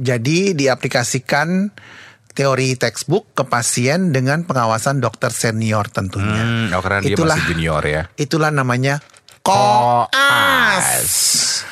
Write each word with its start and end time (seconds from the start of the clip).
Jadi 0.00 0.56
diaplikasikan 0.56 1.68
teori 2.32 2.72
textbook 2.80 3.36
ke 3.36 3.44
pasien 3.44 4.16
dengan 4.16 4.48
pengawasan 4.48 4.96
dokter 4.96 5.28
senior 5.28 5.92
tentunya. 5.92 6.40
Hmm, 6.40 6.72
oh, 6.72 6.80
karena 6.80 7.04
dia 7.04 7.12
Itulah- 7.12 7.36
masih 7.36 7.52
junior 7.52 7.82
ya. 7.84 8.02
Itulah 8.16 8.48
namanya 8.48 9.04
Koas. 9.44 10.08
koas. 10.08 11.12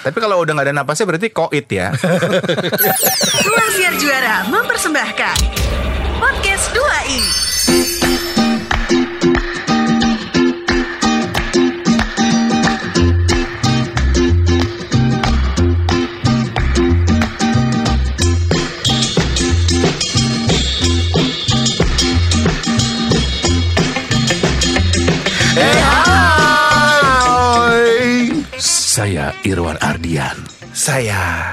Tapi 0.04 0.18
kalau 0.20 0.40
udah 0.44 0.52
nggak 0.52 0.66
ada 0.68 0.76
napasnya 0.76 1.08
berarti 1.08 1.32
koit 1.32 1.68
ya. 1.72 1.92
Ruang 3.48 3.70
Siar 3.76 3.94
Juara 3.96 4.44
mempersembahkan 4.48 5.36
Podcast 6.20 6.66
2i 6.76 7.47
Saya 29.28 29.44
Irwan 29.44 29.76
Ardian 29.84 30.40
Saya 30.72 31.52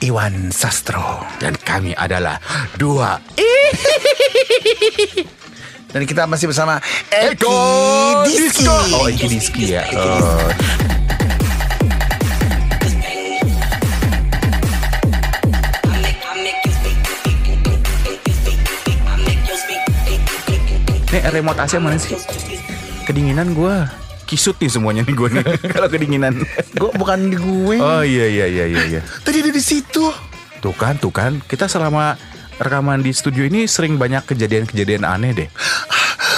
Iwan 0.00 0.48
Sastro. 0.48 1.20
dan 1.36 1.52
kami 1.52 1.92
adalah 1.92 2.40
dua 2.80 3.20
Dan 5.92 6.08
kita 6.08 6.24
masih 6.24 6.48
bersama 6.48 6.80
Eko 7.12 7.52
Eki 8.24 8.24
Diski. 8.24 8.64
Oh, 8.72 9.04
Eki 9.04 9.26
Diski 9.28 9.76
ya. 9.76 9.84
Oh. 9.92 10.48
Nih 21.12 21.20
remote 21.36 21.60
AC 21.60 21.76
mana 21.76 22.00
sih? 22.00 22.16
Kedinginan 23.04 23.52
gua. 23.52 24.08
Kisut 24.30 24.54
nih 24.62 24.70
semuanya 24.70 25.02
nih 25.02 25.14
gue 25.18 25.28
nih 25.34 25.44
kalau 25.74 25.90
kedinginan. 25.90 26.38
Gue 26.78 26.90
bukan 26.94 27.34
di 27.34 27.36
gue. 27.36 27.76
Oh 27.82 28.06
iya 28.06 28.30
iya 28.30 28.46
iya 28.46 28.64
iya 28.70 28.82
iya. 28.86 29.00
Tadi 29.26 29.42
ada 29.42 29.50
di 29.50 29.58
situ. 29.58 30.06
Tuh 30.62 30.74
kan, 30.78 30.94
tuh 31.02 31.10
kan. 31.10 31.42
Kita 31.50 31.66
selama 31.66 32.14
rekaman 32.62 33.02
di 33.02 33.10
studio 33.10 33.42
ini 33.42 33.66
sering 33.66 33.98
banyak 33.98 34.22
kejadian-kejadian 34.30 35.02
aneh 35.02 35.34
deh. 35.34 35.48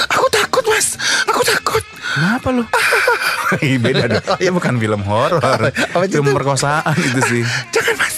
Aku 0.08 0.24
takut 0.32 0.64
mas. 0.72 0.96
Aku 1.28 1.44
takut. 1.44 1.84
Kenapa 2.16 2.48
lu? 2.48 2.64
Beda 3.84 4.08
dong. 4.08 4.24
Ya 4.40 4.48
bukan 4.56 4.80
film 4.80 5.04
horor. 5.04 5.68
Itu? 6.08 6.24
perkosaan 6.24 6.96
itu 6.96 7.20
sih. 7.28 7.42
Jangan 7.76 7.94
mas. 8.00 8.16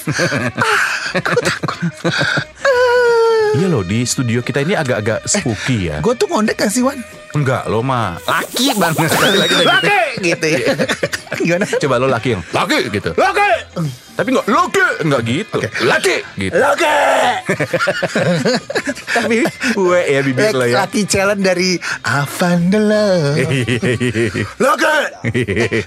Iya 3.54 3.70
loh 3.70 3.86
di 3.86 4.02
studio 4.02 4.42
kita 4.42 4.66
ini 4.66 4.74
agak-agak 4.74 5.30
spooky 5.30 5.86
ya. 5.86 6.02
Gue 6.02 6.18
tuh 6.18 6.26
ngondek 6.26 6.58
gak 6.58 6.74
sih 6.74 6.82
Wan? 6.82 6.98
Enggak 7.38 7.70
lo 7.70 7.86
mah 7.86 8.18
laki 8.26 8.74
banget. 8.74 9.06
laki, 9.14 9.54
Laki 9.62 9.98
gitu 10.26 10.46
ya. 10.50 10.58
Gimana? 11.38 11.66
Coba 11.78 11.94
lo 12.02 12.10
laki 12.10 12.34
yang 12.34 12.42
laki 12.50 12.78
gitu. 12.90 13.14
Laki. 13.14 13.50
Tapi 14.14 14.28
enggak 14.30 14.46
laki 14.46 14.86
enggak 15.02 15.22
gitu. 15.26 15.58
Laki 15.82 16.16
gitu. 16.38 16.54
Laki. 16.54 16.98
Tapi 19.14 19.36
gue 19.74 20.00
ya 20.06 20.20
bibir 20.22 20.54
lo 20.54 20.64
ya. 20.70 20.86
Laki 20.86 21.02
challenge 21.10 21.42
dari 21.42 21.74
Avandela. 22.06 23.34
Laki. 24.64 24.98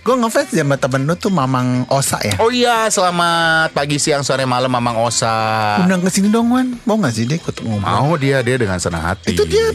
Gue 0.04 0.16
ngefans 0.20 0.52
sama 0.52 0.76
temen 0.76 1.08
lu 1.08 1.16
tuh 1.16 1.32
Mamang 1.32 1.88
Osa 1.88 2.20
ya. 2.20 2.36
Oh 2.44 2.52
iya, 2.52 2.92
selamat 2.92 3.72
pagi, 3.72 3.96
siang, 3.96 4.28
sore, 4.28 4.44
malam, 4.44 4.68
Mamang 4.68 5.00
Osa. 5.00 5.80
Undang 5.88 6.04
ke 6.04 6.12
sini 6.12 6.28
dong 6.28 6.52
Wan. 6.52 6.76
Mau 6.84 7.00
gak 7.00 7.16
sih 7.16 7.24
dia 7.24 7.40
ikut 7.40 7.56
ngobrol? 7.64 7.88
Mau 7.88 8.12
dia 8.20 8.44
dia 8.44 8.60
dengan 8.60 8.76
senang 8.76 9.08
hati. 9.08 9.32
Itu 9.32 9.48
dia 9.48 9.72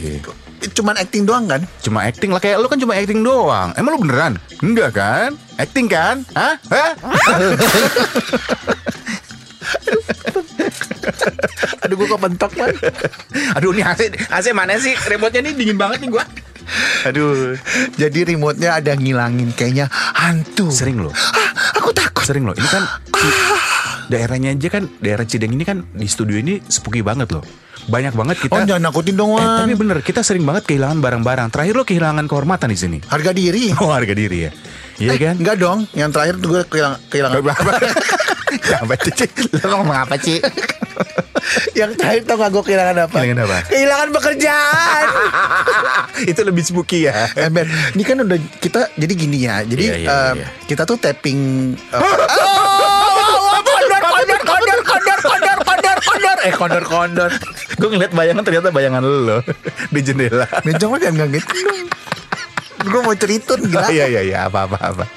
cuman 0.71 0.95
acting 0.95 1.27
doang 1.27 1.43
kan? 1.49 1.59
Cuma 1.83 2.07
acting 2.07 2.31
lah 2.31 2.39
kayak 2.39 2.63
lu 2.63 2.71
kan 2.71 2.79
cuma 2.79 2.95
acting 2.95 3.19
doang. 3.19 3.75
Emang 3.75 3.99
lu 3.99 4.07
beneran? 4.07 4.39
Enggak 4.63 4.95
kan? 4.95 5.35
Acting 5.59 5.91
kan? 5.91 6.23
Hah? 6.31 6.55
Hah? 6.71 6.95
Aduh 11.83 11.99
gue 11.99 12.07
kepentok 12.07 12.51
Wan. 12.55 12.71
Aduh 13.59 13.75
ini 13.75 13.83
AC 13.83 14.15
AC 14.31 14.55
mana 14.55 14.79
sih? 14.79 14.95
Remote-nya 14.95 15.43
nih 15.43 15.53
dingin 15.55 15.75
banget 15.75 15.99
nih 16.03 16.11
gua. 16.11 16.23
Aduh. 17.03 17.59
Jadi 17.99 18.35
remote-nya 18.35 18.79
ada 18.79 18.95
ngilangin 18.95 19.51
kayaknya 19.51 19.91
hantu. 19.91 20.71
Sering 20.71 21.03
loh. 21.03 21.11
Ah, 21.11 21.75
aku 21.75 21.91
takut. 21.91 22.23
Sering 22.23 22.47
loh. 22.47 22.55
Ini 22.55 22.67
kan 22.71 22.83
daerahnya 24.13 24.49
aja 24.51 24.69
kan 24.69 24.85
daerah 24.99 25.25
Cideng 25.25 25.49
ini 25.49 25.63
kan 25.63 25.81
di 25.89 26.05
studio 26.05 26.37
ini 26.37 26.61
spooky 26.63 27.01
banget 27.01 27.29
loh. 27.29 27.41
Banyak 27.83 28.13
banget 28.13 28.37
kita. 28.39 28.53
Oh 28.53 28.61
jangan 28.61 28.83
nakutin 28.85 29.17
dong 29.17 29.33
Eh, 29.33 29.35
Wan. 29.35 29.59
tapi 29.59 29.73
bener 29.73 29.97
kita 29.99 30.21
sering 30.21 30.41
banget 30.41 30.63
kehilangan 30.63 30.97
barang-barang. 30.97 31.49
Terakhir 31.49 31.73
lo 31.73 31.83
kehilangan 31.83 32.25
kehormatan 32.25 32.69
di 32.69 32.77
sini. 32.77 32.97
Harga 33.03 33.33
diri. 33.33 33.73
Oh 33.81 33.89
harga 33.89 34.13
diri 34.13 34.47
ya. 34.47 34.51
Iya 34.95 35.09
Eh, 35.09 35.19
kan? 35.19 35.35
Enggak 35.35 35.57
dong. 35.57 35.89
Yang 35.91 36.09
terakhir 36.13 36.35
tuh 36.37 36.47
gue 36.47 36.61
kehilangan. 36.63 36.99
kehilangan. 37.09 37.41
apa 38.77 38.93
sih? 38.95 39.27
Lo 39.51 39.65
ngomong 39.73 39.97
apa 39.99 40.15
sih? 40.15 40.37
yang 41.73 41.91
terakhir 41.93 42.23
tau 42.23 42.37
gak 42.37 42.49
gue 42.49 42.63
kehilangan 42.63 42.97
apa? 43.03 43.17
Kehilangan 43.19 43.43
apa? 43.43 43.57
Kehilangan 43.67 44.09
pekerjaan. 44.13 45.05
Itu 46.31 46.41
lebih 46.41 46.63
spooky 46.63 47.03
ya. 47.03 47.27
Eh 47.35 47.49
Ben, 47.49 47.67
ini 47.91 48.03
kan 48.05 48.15
udah 48.17 48.39
kita 48.57 48.93
jadi 48.93 49.13
gini 49.13 49.37
ya. 49.43 49.59
Jadi 49.61 49.83
Iya, 49.83 49.95
iya, 49.97 50.07
eh, 50.07 50.31
iya. 50.37 50.47
kita 50.63 50.85
tuh 50.85 50.95
tapping. 50.95 51.39
eh, 51.75 52.15
Eh 56.43 56.51
kondor, 56.51 56.83
kondor. 56.83 57.31
Gue 57.75 57.89
ngeliat 57.89 58.11
bayangan 58.11 58.43
ternyata 58.43 58.69
bayangan 58.69 58.99
lo 58.99 59.39
di 59.89 59.99
jendela. 59.99 60.43
Bencong 60.61 60.89
lo 60.91 60.97
jangan 60.97 61.17
ngagetin 61.23 61.63
dong. 61.63 61.87
Gue 62.83 62.99
mau 62.99 63.15
ceritun 63.15 63.63
gila. 63.71 63.87
iya 63.87 64.11
iya 64.11 64.21
iya 64.21 64.37
apa 64.45 64.67
apa 64.67 64.77
apa. 64.77 65.05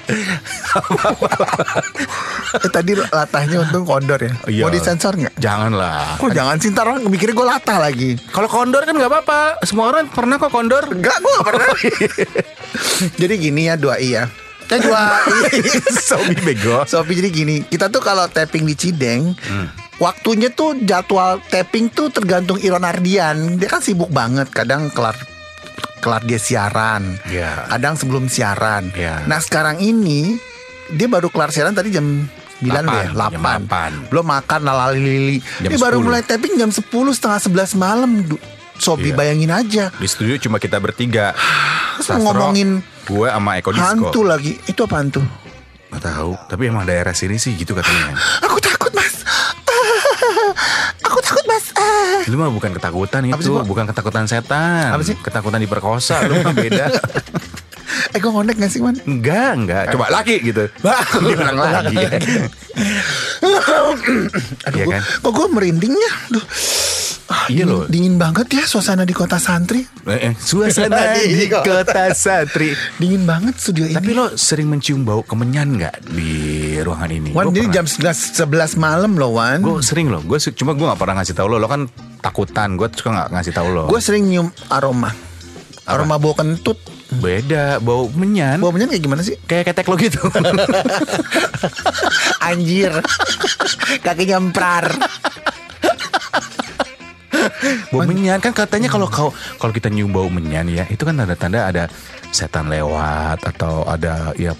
Eh, 2.47 2.71
tadi 2.71 2.95
latahnya 2.95 3.59
untung 3.59 3.83
kondor 3.83 4.15
ya. 4.17 4.31
Iya. 4.47 4.63
Mau 4.63 4.71
disensor 4.71 5.13
nggak? 5.13 5.35
Janganlah. 5.35 6.15
Kok 6.15 6.31
jangan 6.31 6.55
sih 6.55 6.71
ntar 6.71 6.87
orang 6.87 7.03
mikirnya 7.03 7.35
gue 7.35 7.43
latah 7.43 7.75
lagi. 7.75 8.15
Kalau 8.31 8.47
kondor 8.47 8.87
kan 8.87 8.95
nggak 8.95 9.11
apa-apa. 9.11 9.59
Semua 9.67 9.91
orang 9.91 10.07
pernah 10.07 10.39
kok 10.39 10.47
kondor. 10.47 10.87
Enggak, 10.87 11.19
gue 11.19 11.27
gak 11.27 11.43
pernah. 11.45 11.67
jadi 13.19 13.33
gini 13.35 13.67
ya 13.67 13.75
dua 13.75 13.99
iya. 13.99 14.31
Kan 14.63 14.79
dua 14.79 15.27
Sobi 15.91 16.39
bego. 16.39 16.87
Sopi 16.87 17.19
jadi 17.19 17.27
gini, 17.27 17.55
kita 17.63 17.87
tuh 17.87 17.99
kalau 17.99 18.27
tapping 18.27 18.63
di 18.63 18.75
Cideng, 18.75 19.35
Hmm. 19.43 19.67
Waktunya 19.97 20.49
tuh 20.49 20.77
jadwal 20.79 21.41
tapping 21.43 21.87
tuh 21.87 22.07
tergantung 22.07 22.57
Iron 22.59 22.81
Ardian. 22.81 23.55
Dia 23.55 23.67
kan 23.67 23.79
sibuk 23.79 24.09
banget, 24.09 24.49
kadang 24.49 24.89
kelar 24.89 25.17
kelar 25.97 26.21
dia 26.21 26.37
siaran, 26.37 27.17
Iya. 27.25 27.67
kadang 27.67 27.93
sebelum 27.93 28.25
siaran. 28.25 28.93
Iya. 28.93 29.25
Nah 29.25 29.37
sekarang 29.37 29.77
ini 29.77 30.37
dia 30.89 31.05
baru 31.05 31.27
kelar 31.27 31.49
siaran 31.49 31.73
tadi 31.73 31.89
jam 31.89 32.05
9 32.57 32.63
Delapan, 32.63 32.85
deh, 32.85 33.05
jam 33.33 33.43
8. 33.65 33.93
Belum 34.07 34.25
makan 34.25 34.59
lalali 34.63 35.37
Jam 35.59 35.69
Dia 35.69 35.77
baru 35.77 35.97
10. 35.99 36.05
mulai 36.05 36.21
tapping 36.21 36.53
jam 36.55 36.69
10 36.69 36.85
setengah 37.11 37.39
11 37.39 37.73
malam. 37.75 38.11
Sobi 38.77 39.09
Iya. 39.09 39.17
bayangin 39.17 39.49
aja. 39.49 39.83
Di 39.91 40.05
studio 40.05 40.37
cuma 40.37 40.57
kita 40.57 40.77
bertiga. 40.77 41.33
Terus 41.97 42.13
mau 42.15 42.29
ngomongin 42.29 42.77
gue 43.03 43.27
sama 43.27 43.57
Eko 43.57 43.73
Disco. 43.73 43.81
hantu 43.83 44.21
lagi. 44.21 44.53
Itu 44.63 44.85
apa 44.85 45.01
hantu? 45.01 45.21
Gak 45.89 46.01
tahu. 46.03 46.37
Tapi 46.45 46.63
emang 46.63 46.83
daerah 46.83 47.09
sini 47.11 47.35
sih 47.35 47.53
gitu 47.53 47.73
katanya. 47.73 48.13
Aku 48.45 48.61
Aku 51.17 51.25
takut 51.25 51.45
mas 51.45 51.65
Ah. 51.73 52.21
Itu 52.21 52.37
mah 52.37 52.45
bukan 52.47 52.69
ketakutan 52.71 53.25
sih, 53.25 53.33
itu, 53.33 53.49
Pak? 53.51 53.65
bukan 53.65 53.85
ketakutan 53.85 54.23
setan. 54.23 54.93
Apa 54.93 55.01
sih? 55.01 55.17
Ketakutan 55.17 55.57
diperkosa, 55.57 56.21
lu 56.23 56.37
mah 56.39 56.53
beda. 56.53 56.93
Eh 58.07 58.19
gue 58.19 58.29
ngondek 58.29 58.55
gak 58.57 58.69
sih 58.69 58.77
man? 58.77 58.93
enggak, 59.01 59.51
enggak. 59.57 59.83
Coba 59.89 60.07
laki 60.09 60.39
gitu. 60.41 60.63
Diulang 61.23 61.57
lagi. 61.57 61.97
Aduh 64.63 64.75
Iya 64.75 64.85
gua- 64.85 64.93
kan? 64.93 65.01
Kok 65.19 65.31
gue 65.33 65.47
merindingnya 65.49 66.11
Duh. 66.29 66.45
Ah, 67.27 67.43
Iya 67.47 67.63
dingin- 67.63 67.67
loh. 67.69 67.83
Dingin 67.85 68.15
banget 68.15 68.47
ya 68.49 68.63
suasana 68.63 69.03
di 69.03 69.11
kota 69.11 69.35
santri 69.37 69.83
Eh, 70.05 70.31
eh, 70.31 70.33
suasana 70.37 71.15
di 71.17 71.47
kota 71.47 72.07
Satri. 72.13 72.71
Dingin 72.95 73.23
banget 73.23 73.55
studio 73.57 73.83
ini 73.85 73.93
Tapi 73.93 74.11
lo 74.13 74.31
sering 74.33 74.67
mencium 74.67 75.03
bau 75.03 75.19
kemenyan 75.21 75.75
nggak 75.75 75.95
di 76.07 76.56
ruangan 76.83 77.09
ini? 77.09 77.29
Wan 77.31 77.49
Gua 77.49 77.53
ini 77.55 77.69
pernah. 77.69 77.75
jam 77.81 77.85
11, 77.85 78.75
11 78.75 78.77
malam 78.77 79.11
loh 79.15 79.31
Wan 79.33 79.61
Gue 79.61 79.81
sering 79.81 80.09
loh, 80.09 80.21
gue 80.21 80.37
cuma 80.53 80.73
gue 80.73 80.85
gak 80.85 80.99
pernah 80.99 81.21
ngasih 81.21 81.33
tahu 81.33 81.47
lo, 81.49 81.57
lo 81.57 81.65
kan 81.65 81.89
takutan, 82.19 82.75
gue 82.75 82.85
suka 82.91 83.09
gak 83.13 83.29
ngasih 83.33 83.53
tahu 83.53 83.67
lo. 83.71 83.83
Gue 83.87 83.97
sering 83.97 84.25
nyium 84.25 84.49
aroma 84.67 85.13
Aroma 85.87 86.19
bau 86.19 86.35
kentut 86.35 86.75
beda, 87.07 87.79
bau 87.79 88.11
menyan, 88.11 88.59
Bau 88.59 88.75
menyan 88.75 88.91
kayak 88.91 88.99
gimana 88.99 89.23
sih? 89.23 89.39
kayak 89.47 89.71
ketek 89.71 89.87
lo 89.87 89.95
gitu. 89.95 90.19
Anjir 92.51 92.91
Kaki 94.03 94.27
nyemprar 94.27 94.91
bau 97.93 98.03
menyan 98.03 98.43
kan 98.43 98.51
katanya 98.51 98.91
kalau 98.91 99.07
kau 99.07 99.31
kalau 99.55 99.71
kita 99.71 99.87
nyium 99.87 100.11
bau 100.11 100.27
menyan 100.27 100.67
ya, 100.67 100.83
itu 100.89 101.05
kan 101.07 101.15
tanda-tanda 101.15 101.69
ada 101.69 101.83
setan 102.29 102.67
lewat 102.67 103.39
atau 103.45 103.87
ada 103.87 104.35
ya 104.35 104.51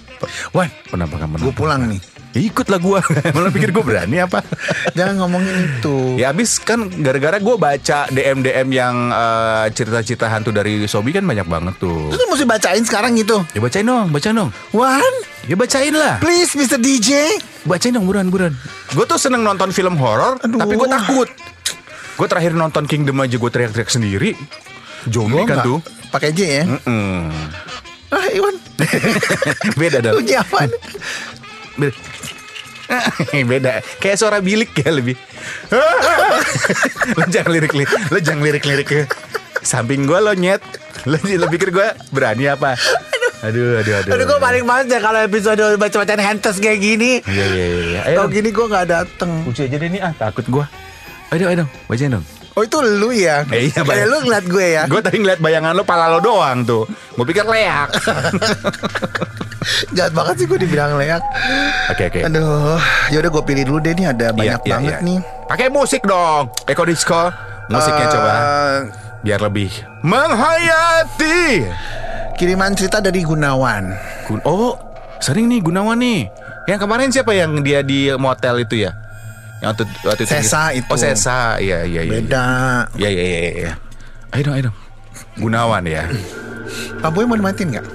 Wan 0.52 0.70
penampakan 0.88 1.38
Gue 1.38 1.52
pulang 1.52 1.86
nih 1.86 2.02
Ikut 2.38 2.70
lah 2.70 2.78
gue 2.78 3.00
Malah 3.36 3.50
pikir 3.50 3.72
gue 3.72 3.82
berani 3.82 4.22
apa 4.22 4.46
Jangan 4.94 5.18
ngomongin 5.18 5.56
itu. 5.58 6.22
Ya 6.22 6.30
abis 6.30 6.60
kan 6.60 6.86
gara-gara 7.02 7.38
gue 7.38 7.56
baca 7.56 8.06
DM-DM 8.08 8.68
yang 8.70 8.96
eh, 9.10 9.66
cerita-cerita 9.72 10.28
hantu 10.28 10.52
dari 10.52 10.86
Sobi 10.86 11.10
kan 11.10 11.26
banyak 11.26 11.46
banget 11.46 11.78
tuh 11.78 12.14
Itu 12.14 12.24
mesti 12.30 12.46
bacain 12.46 12.84
sekarang 12.84 13.18
gitu. 13.18 13.42
Ya 13.52 13.60
bacain 13.60 13.86
dong, 13.86 14.14
bacain 14.14 14.36
dong 14.36 14.50
Wan, 14.70 15.14
Ya 15.46 15.56
bacain 15.56 15.92
lah 15.92 16.20
please 16.20 16.54
Mr. 16.54 16.78
DJ. 16.78 17.42
Bacain 17.64 17.92
dong 17.92 18.06
buruan 18.06 18.30
buruan 18.30 18.54
Gue 18.94 19.06
tuh 19.06 19.18
seneng 19.18 19.42
nonton 19.42 19.74
film 19.74 19.98
horor. 19.98 20.38
Tapi 20.38 20.74
gue 20.74 20.90
takut 20.90 21.30
Gue 22.18 22.28
terakhir 22.28 22.54
nonton 22.54 22.86
Kingdom 22.86 23.18
aja 23.18 23.34
gue 23.34 23.50
teriak-teriak 23.50 23.90
sendiri 23.90 24.32
Zombie 25.08 25.42
Gua 25.42 25.46
kan 25.46 25.58
tuh 25.64 25.80
Pakai 26.08 26.32
J 26.32 26.40
ya. 26.40 26.64
Mm-mm. 26.64 27.30
Ah, 28.08 28.28
Iwan. 28.32 28.56
Beda 29.76 29.98
dong 30.00 30.22
Bunyi 30.22 30.36
apaan? 30.38 30.70
Beda. 31.76 31.98
Beda 33.52 33.72
Kayak 34.00 34.18
suara 34.18 34.40
bilik 34.40 34.72
ya 34.74 34.90
lebih 34.90 35.20
Lo 37.14 37.24
jangan 37.28 37.52
lirik-lirik 37.52 37.92
Lo 38.08 38.20
jangan 38.22 38.42
lirik-lirik 38.44 38.88
ke 38.88 39.02
Samping 39.60 40.08
gue 40.08 40.20
lo 40.20 40.32
nyet 40.32 40.64
Lo, 41.04 41.20
lo 41.20 41.46
pikir 41.48 41.76
gue 41.76 41.88
berani 42.10 42.48
apa 42.48 42.80
Aduh 43.44 43.78
aduh 43.84 43.94
aduh 44.02 44.12
Aduh 44.16 44.26
gue 44.26 44.40
paling 44.40 44.64
males 44.66 44.88
ya 44.88 44.98
kalau 44.98 45.20
episode 45.22 45.62
baca-bacaan 45.78 46.18
hentes 46.18 46.58
kayak 46.58 46.82
gini. 46.82 47.22
Iya 47.22 47.46
iya 47.46 47.66
iya 47.70 48.02
Tau 48.18 48.26
dong. 48.26 48.34
gini 48.34 48.50
gue 48.50 48.66
gak 48.66 48.86
dateng. 48.90 49.46
Kunci 49.46 49.70
aja 49.70 49.78
deh 49.78 49.90
nih 49.94 50.02
ah 50.02 50.14
takut 50.16 50.42
gue 50.48 50.66
Ayo 51.30 51.46
ayo 51.52 51.62
dong 51.62 51.70
Bacain 51.86 52.10
dong 52.10 52.26
Oh 52.58 52.66
itu 52.66 52.74
lu 52.82 53.14
ya? 53.14 53.46
Eh, 53.48 53.70
iya, 53.70 53.86
Kayak 53.86 54.08
lu 54.08 54.18
ngeliat 54.20 54.46
gue 54.46 54.66
ya? 54.74 54.84
Gue 54.84 54.98
tadi 54.98 55.22
ngeliat 55.22 55.38
bayangan 55.38 55.72
lo 55.72 55.86
pala 55.86 56.10
lo 56.10 56.18
doang 56.18 56.66
tuh 56.66 56.90
Gue 57.14 57.22
pikir 57.24 57.46
leak 57.46 57.90
Jahat 59.94 60.10
banget 60.12 60.36
sih 60.38 60.46
gue 60.46 60.58
dibilang 60.58 60.96
leak. 60.96 61.22
Oke 61.88 62.08
oke 62.08 62.20
Aduh, 62.24 62.80
yaudah 63.10 63.30
gue 63.30 63.44
pilih 63.44 63.64
dulu 63.64 63.80
deh 63.80 63.94
nih 63.94 64.08
ada 64.08 64.28
banyak 64.32 64.58
Iya, 64.58 64.64
iya, 64.64 64.74
banget 64.74 64.94
iya. 64.96 65.06
nih. 65.06 65.20
Pakai 65.46 65.68
musik 65.70 66.02
dong 66.02 66.50
Eko 66.66 66.84
Disco 66.84 67.30
Musiknya 67.68 68.06
Eh, 68.06 68.12
coba 68.12 68.34
Biar 69.22 69.40
lebih 69.40 69.70
Menghayati 70.02 71.68
Kiriman 72.34 72.74
cerita 72.74 72.98
dari 72.98 73.22
Gunawan. 73.22 73.94
Gun- 74.26 74.42
Oh 74.44 74.78
sering 75.18 75.46
nih 75.46 75.60
Gunawan 75.60 75.98
nih 75.98 76.26
Yang 76.66 76.80
kemarin 76.80 77.10
siapa 77.10 77.32
yang 77.32 77.62
dia 77.62 77.82
di 77.82 78.10
motel 78.14 78.62
itu 78.62 78.82
ya 78.82 78.98
Yang 79.58 79.70
waktu, 79.70 79.84
waktu 80.04 80.22
itu 80.24 80.32
Sesa 80.32 80.64
itu. 80.72 80.86
Oh 80.88 80.96
Sesa 80.96 81.58
Iya 81.58 81.82
iya 81.84 82.02
iya 82.02 82.14
Beda. 82.14 82.46
Iya 82.94 83.10
iya 83.10 83.24
iya 83.24 83.40
iya 83.56 83.72
Ayo 84.32 84.42
dong 84.44 84.54
ayo 84.54 84.64
dong 84.70 84.78
Gunawan 85.38 85.84
ya 85.84 86.04
Lampunya 87.00 87.26
mau 87.26 87.38
dimatiin 87.38 87.70
gak? 87.74 87.88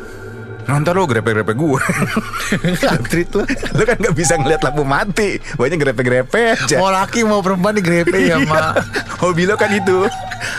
Nonton 0.63 0.95
lo 0.95 1.05
grepe-grepe 1.05 1.53
gue 1.53 1.81
Antrit 2.85 3.29
lu. 3.31 3.43
Lo 3.75 3.83
kan 3.89 3.97
gak 3.97 4.15
bisa 4.15 4.35
ngeliat 4.37 4.63
lampu 4.63 4.83
mati 4.83 5.35
Banyak 5.53 5.75
grepe-grepe 5.77 6.55
aja 6.55 6.79
Mau 6.79 6.89
laki 6.89 7.23
mau 7.23 7.39
perempuan 7.39 7.75
di 7.75 7.83
grepe 7.83 8.15
ya 8.17 8.39
Iya. 8.39 8.47
mak. 8.47 8.79
Hobi 9.19 9.43
lo 9.45 9.55
kan 9.55 9.71
itu 9.71 10.07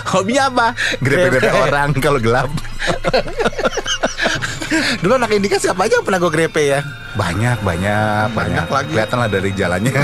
Hobinya 0.06 0.48
apa? 0.48 0.68
Grepe-grepe 0.98 1.40
Grepe. 1.42 1.64
orang 1.64 1.90
kalau 1.98 2.20
gelap 2.20 2.52
Dulu 5.02 5.14
anak 5.20 5.32
Indika 5.36 5.58
siapa 5.60 5.86
aja 5.86 6.00
yang 6.00 6.06
pernah 6.06 6.20
gue 6.22 6.32
grepe 6.32 6.64
ya? 6.64 6.80
Banyak, 7.14 7.62
banyak, 7.62 8.34
banyak, 8.34 8.66
Banyak 8.66 8.68
lagi. 8.70 8.92
Kelihatan 8.94 9.18
lah 9.22 9.30
dari 9.30 9.52
jalannya 9.54 9.92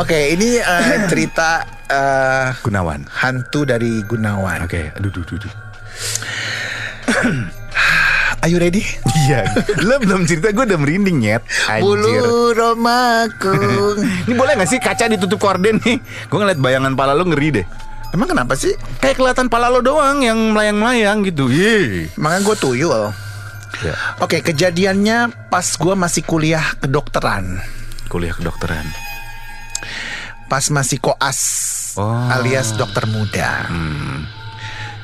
Oke, 0.00 0.32
ini 0.32 0.56
eh, 0.56 1.04
cerita 1.06 1.60
eh, 1.84 2.48
Gunawan 2.64 3.04
hantu 3.04 3.68
dari 3.68 4.00
Gunawan. 4.02 4.64
Oke, 4.64 4.90
aduh, 4.96 5.12
aduh, 5.12 5.22
aduh, 5.22 5.36
aduh. 5.36 5.52
Are 8.38 8.46
you 8.46 8.62
ready? 8.62 8.86
Iya, 9.26 9.50
lo 9.82 9.98
belum 9.98 10.22
cerita 10.22 10.54
gue 10.54 10.62
udah 10.62 10.78
merinding 10.78 11.18
nyet 11.18 11.42
Anjir 11.66 11.82
Bulu 11.82 12.54
romaku. 12.54 13.50
Ini 14.30 14.34
boleh 14.38 14.54
gak 14.54 14.70
sih 14.70 14.78
kaca 14.78 15.10
ditutup 15.10 15.42
korden 15.42 15.82
nih? 15.82 15.98
Gue 16.30 16.38
ngeliat 16.38 16.62
bayangan 16.62 16.94
pala 16.94 17.18
lo 17.18 17.26
ngeri 17.26 17.60
deh 17.60 17.66
Emang 18.08 18.26
kenapa 18.26 18.54
sih? 18.54 18.72
Kayak 18.98 19.16
kelihatan 19.16 19.46
pala 19.46 19.68
lo 19.68 19.78
doang 19.78 20.20
yang 20.20 20.52
melayang-melayang 20.52 21.22
gitu 21.22 21.46
Yeay 21.46 22.08
Makanya 22.16 22.42
gue 22.42 22.56
tuyul. 22.56 23.02
ya. 23.78 23.94
Oke, 24.18 24.40
kejadiannya 24.40 25.48
pas 25.48 25.66
gue 25.68 25.92
masih 25.92 26.22
kuliah 26.22 26.72
kedokteran. 26.76 27.60
Kuliah 28.08 28.32
kedokteran 28.32 28.88
Pas 30.46 30.64
masih 30.68 30.96
koas 30.98 31.40
Oh. 31.92 32.14
alias 32.30 32.72
dokter 32.72 33.04
muda. 33.04 33.66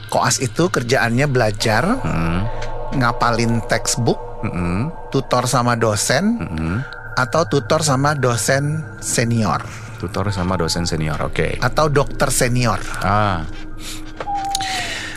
Koas 0.06 0.38
itu 0.38 0.70
kerjaannya 0.70 1.26
belajar, 1.26 1.98
Hmm. 1.98 2.46
ngapalin 2.94 3.58
textbook, 3.66 4.20
Mm-mm. 4.46 4.94
tutor 5.10 5.44
sama 5.44 5.74
dosen, 5.74 6.38
Mm-mm. 6.38 6.86
atau 7.18 7.42
tutor 7.44 7.82
sama 7.82 8.14
dosen 8.14 8.86
senior, 9.02 9.58
Tutor 10.04 10.28
sama 10.28 10.54
dosen 10.54 10.84
senior, 10.84 11.16
oke 11.18 11.58
atau 11.58 11.88
dokter 11.88 12.28
senior. 12.28 12.76
Ah, 13.00 13.42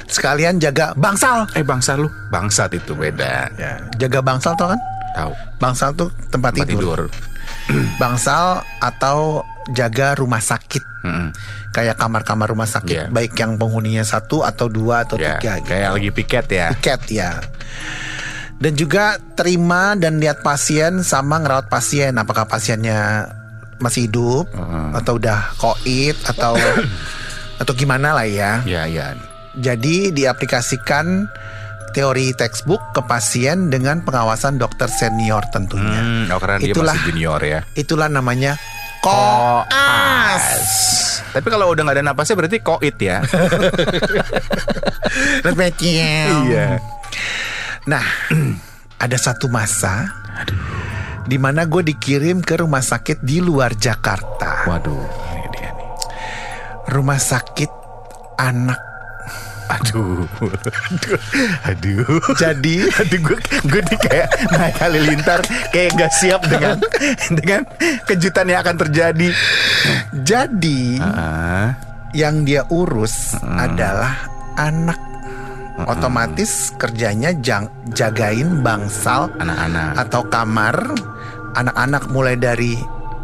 Sekalian 0.08 0.58
jaga 0.58 0.96
bangsal. 0.96 1.46
eh 1.52 1.62
bangsa 1.62 1.94
lu 1.94 2.08
Bangsat 2.28 2.72
itu 2.74 2.96
beda 2.96 3.52
Ya, 3.54 3.84
jaga 3.98 4.24
bangsal 4.24 4.56
tau 4.56 4.72
kan? 4.72 4.80
Tahu 5.14 5.32
Bangsal 5.60 5.92
tuh 5.94 6.10
tempat, 6.32 6.56
Tempat 6.56 6.66
tidur. 6.66 6.80
tidur 6.80 7.02
Bangsal 8.02 8.64
atau 8.80 9.44
jaga 9.68 10.16
rumah 10.16 10.40
sakit. 10.40 10.80
Mm-mm. 11.04 11.36
Kayak 11.70 12.00
kamar-kamar 12.00 12.48
rumah 12.48 12.64
sakit, 12.66 12.96
Iya. 12.98 13.12
baik 13.12 13.36
yang 13.36 13.60
penghuninya 13.60 14.02
satu 14.02 14.40
atau 14.42 14.72
dua 14.72 15.04
atau 15.04 15.20
Ya, 15.20 15.36
tiga. 15.36 15.60
gitu. 15.60 15.68
kayak 15.68 15.90
lagi 15.92 16.10
piket 16.10 16.46
ya 16.48 16.68
Tiket 16.72 17.02
ya. 17.12 17.32
Dan 18.58 18.74
juga 18.74 19.06
terima 19.36 19.94
dan 19.94 20.18
lihat 20.18 20.40
pasien 20.40 21.04
sama 21.04 21.38
ngerawat 21.38 21.68
pasien. 21.68 22.16
Apakah 22.16 22.48
pasiennya 22.48 23.28
masih 23.78 24.10
hidup 24.10 24.50
atau 24.94 25.18
udah 25.18 25.54
koit 25.58 26.18
atau 26.26 26.58
atau 27.62 27.74
gimana 27.74 28.14
lah 28.14 28.28
ya. 28.28 28.62
Ya, 28.66 28.86
ya 28.86 29.18
Jadi 29.58 30.14
diaplikasikan 30.14 31.26
teori 31.98 32.30
textbook 32.38 32.94
ke 32.94 33.02
pasien 33.10 33.74
dengan 33.74 34.06
pengawasan 34.06 34.62
dokter 34.62 34.86
senior 34.86 35.42
tentunya. 35.50 35.98
Hmm, 35.98 36.30
oh, 36.30 36.38
karena 36.38 36.58
dia 36.62 36.74
Itulah- 36.74 36.94
masih 36.94 37.06
junior 37.10 37.42
ya 37.42 37.60
Itulah 37.74 38.06
namanya 38.06 38.54
Koas. 39.02 40.46
Tapi 41.32 41.48
kalau 41.54 41.70
udah 41.70 41.86
nggak 41.86 42.02
ada 42.02 42.06
napasnya 42.12 42.34
berarti 42.34 42.66
koit 42.66 42.98
ya 42.98 43.22
Iya. 46.50 46.82
Nah, 47.88 48.04
ada 49.06 49.18
satu 49.18 49.48
masa 49.48 50.12
di 50.50 50.54
mana 51.36 51.68
gue 51.68 51.84
dikirim 51.86 52.40
ke 52.40 52.56
rumah 52.58 52.80
sakit 52.80 53.20
di 53.20 53.44
luar 53.44 53.76
Jakarta. 53.76 54.64
Waduh 54.64 54.96
Ini 55.28 55.48
dia 55.52 55.70
nih 55.70 55.90
Rumah 56.88 57.20
sakit 57.20 57.72
anak. 58.38 58.80
Aduh 59.68 60.24
Aduh 60.40 61.20
Aduh 61.68 62.08
Jadi 62.34 62.88
Aduh 62.88 63.20
gue 63.20 63.38
gue 63.68 63.82
di 63.84 63.96
kayak 64.00 64.28
naik 64.50 64.80
halilintar 64.80 65.44
kayak 65.70 65.92
gak 65.94 66.14
siap 66.16 66.48
dengan 66.48 66.80
dengan 67.28 67.68
kejutan 68.08 68.48
yang 68.48 68.64
akan 68.64 68.78
terjadi. 68.80 69.28
jadi 70.16 70.82
Ah, 71.04 71.76
yang 72.16 72.48
dia 72.48 72.64
urus 72.70 73.36
adalah 73.36 74.16
anak. 74.56 74.96
Otomatis 75.78 76.74
kerjanya 76.74 77.36
jang- 77.38 77.70
jagain 77.92 78.64
bangsal 78.64 79.30
anak-anak. 79.36 79.94
atau 80.00 80.26
kamar 80.26 80.74
anak-anak 81.58 82.04
mulai 82.08 82.36
dari 82.36 82.78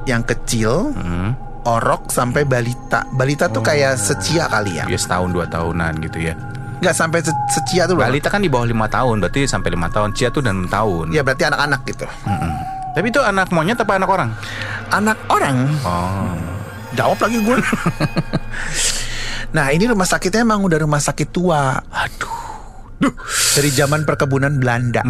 yang 0.03 0.21
kecil, 0.21 0.91
Hmm. 0.91 1.37
orok 1.63 2.09
sampai 2.09 2.43
balita. 2.43 3.05
Balita 3.09 3.47
tuh 3.47 3.61
kayak 3.61 3.95
secia 3.95 4.49
kali 4.49 4.81
ya. 4.81 4.85
Ya 4.85 4.97
setahun 4.97 5.31
dua 5.31 5.45
tahunan 5.45 6.01
gitu 6.01 6.19
ya. 6.19 6.35
Nggak 6.83 6.91
sampai 6.91 7.23
se- 7.23 7.45
secia 7.47 7.87
tuh. 7.87 7.95
Balita 7.95 8.27
kan 8.27 8.43
di 8.43 8.51
bawah 8.51 8.67
lima 8.67 8.91
tahun, 8.91 9.23
berarti 9.23 9.47
sampai 9.47 9.71
lima 9.71 9.87
tahun. 9.87 10.11
Cia 10.11 10.27
tuh 10.27 10.43
dan 10.43 10.59
enam 10.59 10.67
tahun. 10.67 11.15
Ya 11.15 11.23
berarti 11.23 11.47
anak-anak 11.47 11.81
gitu. 11.87 12.03
Mm-mm. 12.27 12.51
Tapi 12.93 13.05
itu 13.07 13.17
anak 13.17 13.47
monyet 13.49 13.79
apa 13.79 13.95
anak 13.95 14.09
orang? 14.11 14.29
Anak 14.91 15.17
orang. 15.25 15.57
Oh. 15.81 16.35
Jawab 16.93 17.17
lagi 17.17 17.39
gue. 17.39 17.57
nah 19.49 19.69
ini 19.69 19.85
rumah 19.85 20.05
sakitnya 20.05 20.43
emang 20.43 20.61
udah 20.61 20.77
rumah 20.77 20.99
sakit 20.99 21.29
tua. 21.29 21.79
Aduh. 21.79 22.35
Dari 23.55 23.69
zaman 23.69 24.03
perkebunan 24.03 24.59
Belanda. 24.59 25.01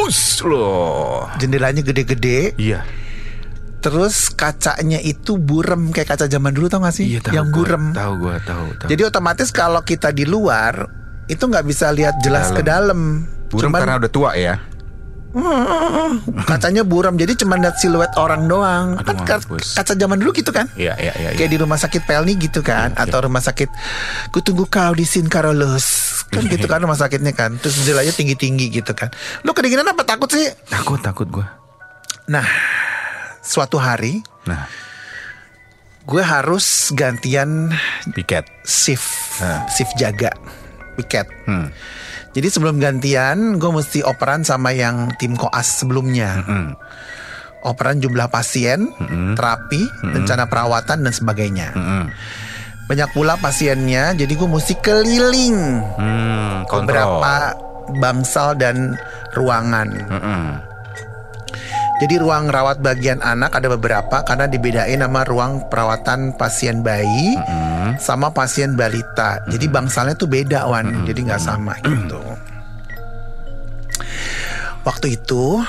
Mampus 0.00 0.40
loh. 0.48 1.28
Jendelanya 1.36 1.84
gede-gede. 1.84 2.56
Iya. 2.56 2.88
Terus 3.84 4.32
kacanya 4.32 4.96
itu 4.96 5.36
burem 5.36 5.92
kayak 5.92 6.16
kaca 6.16 6.24
zaman 6.24 6.56
dulu 6.56 6.72
tau 6.72 6.80
gak 6.80 6.96
sih? 6.96 7.04
Iya 7.04 7.20
tahu. 7.20 7.36
Yang 7.36 7.46
gua. 7.52 7.56
burem. 7.60 7.84
Tahu 7.92 8.12
gua, 8.16 8.36
tahu, 8.40 8.66
tahu. 8.80 8.88
Jadi 8.88 9.02
otomatis 9.04 9.48
kalau 9.52 9.84
kita 9.84 10.08
di 10.08 10.24
luar 10.24 10.88
itu 11.28 11.44
nggak 11.44 11.64
bisa 11.68 11.92
lihat 11.92 12.16
jelas 12.24 12.48
ke 12.48 12.64
dalam. 12.64 13.28
burem 13.52 13.68
Cuman 13.68 13.80
karena 13.84 14.00
udah 14.00 14.12
tua 14.12 14.30
ya. 14.40 14.56
Kacanya 16.50 16.82
buram 16.82 17.14
jadi 17.14 17.32
cuma 17.34 17.54
lihat 17.54 17.76
siluet 17.76 18.10
orang 18.14 18.44
doang. 18.44 18.96
Aduh, 18.96 19.06
kan 19.06 19.16
ka- 19.22 19.38
mampus. 19.40 19.74
kaca 19.74 19.94
zaman 19.94 20.16
dulu 20.16 20.30
gitu 20.32 20.50
kan. 20.50 20.66
Iya 20.74 20.94
iya 20.96 21.12
iya. 21.16 21.28
Kayak 21.32 21.50
di 21.50 21.58
rumah 21.58 21.76
sakit 21.76 22.02
Pelni 22.02 22.34
gitu 22.36 22.60
kan 22.60 22.92
Atau 22.92 23.22
rumah 23.22 23.38
sakit 23.38 23.70
Kutunggu 24.28 24.66
kau 24.66 24.90
di 24.90 25.02
Sin 25.02 25.26
Carolus 25.26 25.86
Kan 26.26 26.44
gitu 26.44 26.64
kan 26.64 26.78
rumah 26.78 26.94
sakitnya 26.94 27.30
kan 27.30 27.54
Terus 27.56 27.78
jendelanya 27.78 28.10
tinggi-tinggi 28.10 28.70
gitu 28.72 28.90
kan 28.90 29.10
Lu 29.42 29.50
kedinginan 29.50 29.86
apa 29.86 30.02
takut 30.02 30.26
sih? 30.26 30.50
Takut 30.66 30.98
takut 30.98 31.26
gue. 31.26 31.46
Nah 32.26 32.46
Suatu 33.40 33.76
hari 33.76 34.20
Nah, 34.42 34.66
Gue 36.02 36.20
harus 36.20 36.64
gantian 36.90 37.70
piket. 38.10 38.44
shift 38.62 39.38
Nah. 39.38 39.64
Shift 39.68 39.94
jaga 39.94 40.34
Piket 40.96 41.26
Hmm. 41.44 41.70
Jadi 42.30 42.46
sebelum 42.46 42.78
gantian 42.78 43.58
Gue 43.58 43.70
mesti 43.72 44.00
operan 44.00 44.42
sama 44.42 44.70
yang 44.70 45.10
tim 45.16 45.34
koas 45.34 45.82
sebelumnya 45.82 46.42
Hmm. 46.42 46.78
Operan 47.60 47.98
jumlah 47.98 48.30
pasien 48.30 48.88
Terapi 49.34 49.82
Rencana 50.02 50.46
perawatan 50.46 51.02
dan 51.02 51.12
sebagainya 51.12 51.74
Hmm. 51.74 52.06
Banyak 52.86 53.10
pula 53.10 53.34
pasiennya 53.34 54.14
Jadi 54.14 54.32
gue 54.32 54.48
mesti 54.48 54.74
keliling 54.78 55.58
Hmm. 55.98 56.62
Kontrol. 56.64 56.86
beberapa 56.86 57.34
bangsal 57.90 58.54
dan 58.54 58.94
ruangan. 59.34 59.90
Mm-mm. 60.06 60.42
Jadi 62.00 62.16
ruang 62.16 62.48
rawat 62.48 62.80
bagian 62.80 63.20
anak 63.20 63.52
ada 63.52 63.68
beberapa 63.68 64.24
karena 64.24 64.48
dibedain 64.48 65.02
sama 65.02 65.20
ruang 65.20 65.68
perawatan 65.68 66.32
pasien 66.32 66.80
bayi 66.80 67.36
sama 67.96 68.30
pasien 68.30 68.72
balita. 68.72 69.42
Jadi 69.46 69.66
bangsalnya 69.66 70.14
tuh 70.14 70.26
beda 70.26 70.64
wan, 70.64 71.02
jadi 71.02 71.20
nggak 71.24 71.40
sama 71.40 71.74
gitu. 71.80 72.20
Waktu 74.80 75.12
itu 75.12 75.60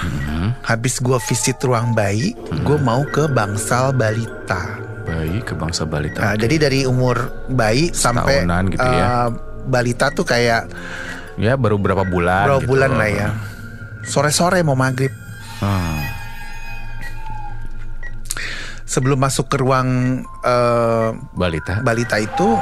habis 0.62 0.98
gua 0.98 1.20
visit 1.20 1.60
ruang 1.60 1.92
bayi, 1.92 2.32
gue 2.64 2.78
mau 2.80 3.04
ke 3.06 3.28
bangsal 3.28 3.92
balita. 3.92 4.80
Bayi 5.04 5.44
ke 5.44 5.52
bangsa 5.52 5.84
balita. 5.84 6.24
Nah, 6.24 6.36
Jadi 6.38 6.56
dari 6.56 6.80
umur 6.86 7.20
bayi 7.50 7.92
sampai 7.92 8.40
Setahunan 8.40 8.64
gitu 8.72 8.86
ya. 8.86 9.04
eh, 9.04 9.28
balita 9.68 10.08
tuh 10.10 10.24
kayak 10.24 10.70
Ya 11.36 11.58
baru 11.58 11.76
berapa 11.76 12.06
bulan? 12.06 12.48
berapa 12.48 12.64
gitu. 12.64 12.72
bulan 12.72 12.92
lah 12.96 13.10
ya. 13.10 13.30
Sore-sore 14.02 14.62
mau 14.62 14.74
maghrib. 14.74 15.12
Hmm. 15.60 16.00
Sebelum 18.92 19.24
masuk 19.24 19.48
ke 19.48 19.56
ruang 19.64 20.20
eh, 20.44 21.10
Balita. 21.32 21.80
balita 21.80 22.20
itu 22.20 22.60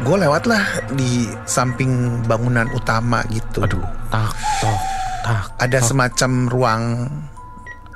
gue 0.00 0.16
lewat 0.16 0.48
lah 0.48 0.64
di 0.96 1.28
samping 1.44 2.24
bangunan 2.24 2.70
utama 2.72 3.20
gitu. 3.28 3.66
Aduh, 3.66 3.84
tak 4.08 4.32
tok 4.64 4.80
tak. 5.26 5.44
ada 5.60 5.78
semacam 5.82 6.30
ruang 6.48 6.82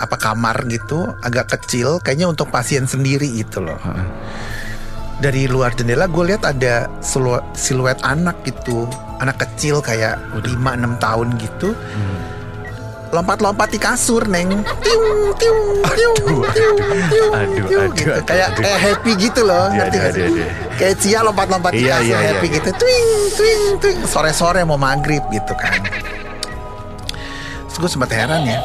apa 0.02 0.16
kamar 0.18 0.66
gitu 0.66 1.06
agak 1.22 1.54
kecil 1.56 2.02
kayaknya 2.02 2.26
untuk 2.26 2.50
pasien 2.50 2.84
sendiri 2.84 3.30
gitu 3.40 3.62
loh. 3.62 3.78
Dari 5.22 5.46
luar 5.46 5.78
jendela 5.78 6.10
gue 6.10 6.34
lihat 6.34 6.42
ada 6.42 6.90
siluet, 6.98 7.46
siluet 7.54 8.02
anak 8.02 8.42
gitu. 8.42 8.90
Anak 9.22 9.38
kecil 9.38 9.78
kayak 9.78 10.18
5-6 10.42 10.98
tahun 10.98 11.28
gitu 11.38 11.78
lompat-lompat 13.12 13.68
di 13.68 13.76
kasur 13.76 14.24
neng. 14.24 14.64
Tiung 14.80 15.36
tiung 15.36 15.60
tiung 15.92 16.16
tiung 16.24 16.76
tiung 17.12 17.32
aduh, 17.36 17.66
tiung 17.68 17.82
aduh, 17.84 17.92
gitu. 17.92 18.08
aduh, 18.08 18.24
kayak 18.24 18.46
aduh. 18.56 18.62
kayak 18.64 18.78
happy 18.80 19.12
gitu 19.20 19.40
loh 19.44 19.64
Iya, 19.68 19.76
ngerti 19.84 19.98
iya, 20.00 20.26
iya, 20.32 20.46
kayak 20.80 20.94
Cia 20.96 21.20
lompat-lompat 21.20 21.72
di 21.76 21.84
kasur 21.84 22.08
iya, 22.08 22.18
happy 22.32 22.46
iya. 22.48 22.56
gitu. 22.56 22.68
Twing 22.80 23.10
twing 23.36 23.62
twing. 23.78 23.98
Sore-sore 24.08 24.64
mau 24.64 24.80
maghrib 24.80 25.20
gitu 25.28 25.52
kan. 25.54 25.76
Terus 27.68 27.76
gue 27.78 27.90
sempat 27.90 28.10
heran 28.12 28.42
ya. 28.44 28.58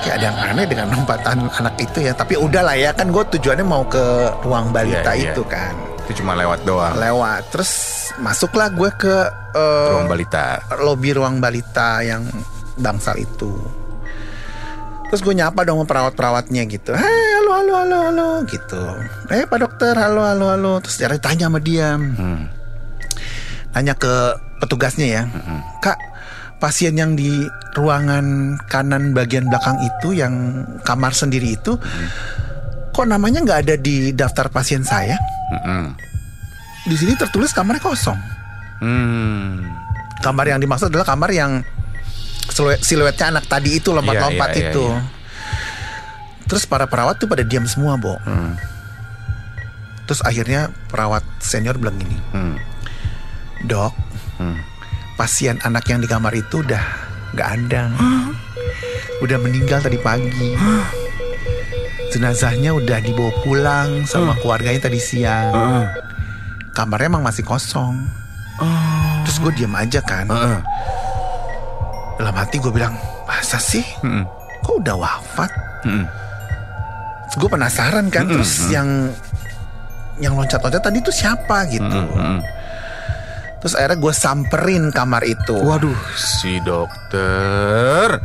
Kayak 0.00 0.14
ada 0.20 0.24
yang 0.28 0.38
aneh 0.52 0.66
dengan 0.68 0.86
lompatan 0.92 1.36
anak 1.48 1.74
itu 1.80 1.98
ya. 2.04 2.12
Tapi 2.12 2.36
udahlah 2.36 2.76
ya 2.76 2.92
kan 2.92 3.08
gue 3.08 3.24
tujuannya 3.32 3.64
mau 3.64 3.84
ke 3.88 4.00
ruang 4.44 4.68
balita 4.68 5.16
itu 5.16 5.40
kan. 5.48 5.72
Itu 6.04 6.20
cuma 6.20 6.36
lewat 6.36 6.68
doang. 6.68 6.92
lewat. 7.00 7.48
Terus 7.48 7.72
masuklah 8.20 8.68
gue 8.68 8.92
ke 8.92 9.14
eh, 9.56 9.88
Ruang 9.88 10.04
balita. 10.04 10.60
lobi 10.84 11.16
ruang 11.16 11.40
balita 11.40 12.04
yang 12.04 12.28
bangsal 12.78 13.18
itu. 13.18 13.52
Terus 15.10 15.20
gue 15.20 15.34
nyapa 15.36 15.62
dong 15.62 15.78
sama 15.78 15.86
perawat-perawatnya 15.86 16.66
gitu. 16.66 16.90
Hei 16.90 17.26
halo 17.38 17.50
halo 17.54 17.72
halo 17.78 17.96
halo 18.10 18.28
gitu. 18.50 18.82
Eh 19.30 19.46
pak 19.46 19.58
dokter 19.62 19.94
halo 19.94 20.26
halo 20.26 20.50
halo. 20.50 20.72
Terus 20.82 20.98
dia 20.98 21.12
tanya 21.22 21.46
sama 21.46 21.62
dia. 21.62 21.94
Hmm. 21.94 22.50
nanya 23.74 23.94
ke 23.98 24.38
petugasnya 24.62 25.06
ya. 25.06 25.22
Kak 25.82 25.98
pasien 26.62 26.94
yang 26.94 27.18
di 27.18 27.46
ruangan 27.74 28.56
kanan 28.70 29.10
bagian 29.10 29.50
belakang 29.50 29.76
itu 29.82 30.14
yang 30.14 30.64
kamar 30.86 31.10
sendiri 31.10 31.58
itu 31.58 31.74
kok 32.94 33.06
namanya 33.10 33.42
nggak 33.42 33.60
ada 33.66 33.74
di 33.74 34.14
daftar 34.14 34.46
pasien 34.48 34.86
saya? 34.86 35.18
Mm-mm. 35.44 35.92
di 36.88 36.96
sini 36.96 37.12
tertulis 37.18 37.52
kamarnya 37.52 37.82
kosong. 37.84 38.16
Hmm. 38.80 39.60
kamar 40.20 40.48
yang 40.48 40.60
dimaksud 40.60 40.88
adalah 40.88 41.04
kamar 41.04 41.30
yang 41.32 41.60
siluet, 42.48 42.80
siluetnya 42.80 43.38
anak 43.38 43.44
tadi 43.46 43.78
itu 43.78 43.90
lompat-lompat 43.90 44.48
iya, 44.54 44.58
iya, 44.58 44.70
itu. 44.70 44.84
iya. 44.84 45.00
Terus 46.44 46.68
para 46.68 46.84
perawat 46.84 47.16
tuh 47.16 47.26
pada 47.26 47.40
diam 47.40 47.64
semua, 47.64 47.96
Bo. 47.96 48.20
Hmm. 48.20 48.54
Terus 50.04 50.20
akhirnya 50.20 50.68
perawat 50.92 51.24
senior 51.40 51.80
bilang 51.80 51.96
gini, 51.96 52.20
Hmm. 52.30 52.60
"Dok, 53.64 53.92
Hmm. 54.36 54.60
pasien 55.16 55.56
anak 55.64 55.88
yang 55.88 56.04
di 56.04 56.08
kamar 56.08 56.36
itu 56.36 56.60
udah 56.60 56.84
nggak 57.32 57.48
ada. 57.48 57.88
Udah 59.24 59.38
meninggal 59.40 59.80
tadi 59.80 59.96
pagi. 59.96 60.52
Jenazahnya 62.12 62.76
udah 62.76 63.00
dibawa 63.00 63.32
pulang 63.42 64.04
sama 64.04 64.36
keluarganya 64.38 64.86
tadi 64.86 65.00
siang. 65.00 65.50
Heeh. 65.50 65.86
Kamarnya 66.76 67.08
emang 67.08 67.24
masih 67.24 67.42
kosong." 67.42 68.04
Terus 69.24 69.40
gue 69.40 69.52
diam 69.56 69.72
aja 69.74 69.98
kan. 70.04 70.28
Heeh. 70.28 70.58
Dalam 72.14 72.34
hati 72.34 72.62
gue 72.62 72.70
bilang, 72.70 72.94
masa 73.26 73.58
sih? 73.58 73.82
Mm-mm. 74.06 74.24
Kok 74.62 74.74
udah 74.80 74.96
wafat? 74.96 75.50
Mm-mm. 75.84 76.06
Terus 77.28 77.36
gue 77.40 77.50
penasaran 77.50 78.06
kan, 78.12 78.30
terus 78.30 78.70
yang 78.70 79.10
yang 80.22 80.38
loncat-loncat 80.38 80.78
tadi 80.78 81.02
itu 81.02 81.10
siapa 81.10 81.66
gitu. 81.66 81.82
Mm-mm. 81.82 82.38
Terus 83.58 83.74
akhirnya 83.74 83.98
gue 83.98 84.14
samperin 84.14 84.84
kamar 84.94 85.24
itu. 85.26 85.56
Waduh, 85.58 85.96
si 86.14 86.60
dokter. 86.62 88.20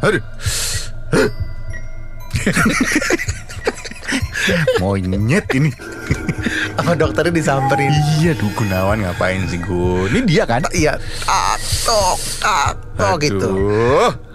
Aduh. 0.00 0.22
Monyet 4.76 5.46
ini. 5.52 5.70
Sama 6.76 6.92
dokternya 6.92 7.32
disamperin. 7.32 7.88
Iya, 8.14 8.34
duh 8.34 8.50
Gunawan 8.52 9.00
ngapain 9.00 9.46
sih 9.46 9.56
gue? 9.56 10.10
Ini 10.10 10.20
dia 10.22 10.42
kan? 10.44 10.60
Iya, 10.70 10.98
tatok, 11.22 12.18
tatok 12.38 13.16
gitu. 13.20 13.50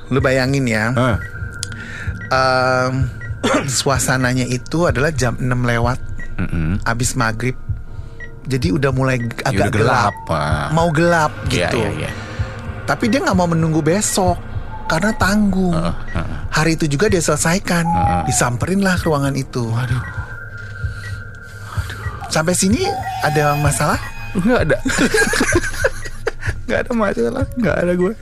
Lu 0.08 0.20
bayangin 0.20 0.66
ya, 0.66 0.90
Hah. 0.92 1.18
em, 2.30 2.94
suasananya 3.70 4.44
itu 4.44 4.90
adalah 4.90 5.12
jam 5.12 5.36
6 5.36 5.46
lewat, 5.46 6.00
Mm-mm. 6.38 6.82
abis 6.82 7.14
maghrib. 7.14 7.54
Jadi 8.44 8.74
udah 8.74 8.90
mulai 8.90 9.22
Ya 9.22 9.30
agak 9.46 9.70
udah 9.70 9.70
gelap, 9.70 10.14
gelap. 10.26 10.34
ah. 10.34 10.68
mau 10.74 10.90
gelap 10.90 11.30
Iya, 11.46 11.70
gitu. 11.70 11.78
iya, 11.80 11.90
iya. 12.02 12.12
Tapi 12.84 13.06
dia 13.06 13.22
nggak 13.22 13.38
mau 13.38 13.46
menunggu 13.46 13.80
besok 13.80 14.42
karena 14.90 15.14
tanggung. 15.14 15.78
Heeh, 15.78 15.96
heeh. 16.16 16.39
Hari 16.50 16.76
itu 16.76 16.86
juga 16.88 17.08
dia 17.08 17.20
selesaikan, 17.20 17.86
Heeh. 17.86 18.24
disamperin 18.26 18.80
lah 18.80 18.96
ke 18.96 19.06
ruangan 19.06 19.34
itu. 19.34 19.64
Waduh. 19.64 20.02
Sampai 22.28 22.54
sini 22.54 22.86
ada 23.22 23.54
masalah? 23.56 23.98
Enggak 24.34 24.60
ada. 24.64 24.78
Enggak 26.62 26.86
ada 26.86 26.92
masalah, 26.94 27.46
enggak 27.52 27.76
ada 27.82 27.94
gue. 27.98 28.14